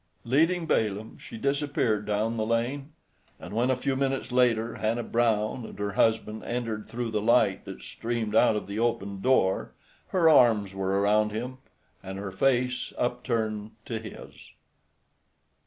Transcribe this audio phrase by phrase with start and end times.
[0.25, 2.91] Leading Balaam, she disappeared down the lane;
[3.39, 7.65] and when, a few minutes later, Hannah Brown and her husband entered through the light
[7.65, 9.73] that streamed out of the open door
[10.07, 11.59] her arms were around him,
[12.01, 14.49] and her face upturned to his.